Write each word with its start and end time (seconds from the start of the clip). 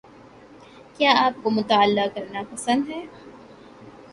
کیا 0.95 1.11
آپ 1.17 1.43
کو 1.43 1.49
مطالعہ 1.49 2.07
کرنا 2.15 2.41
پسند 2.51 2.89
ہے 2.89 3.01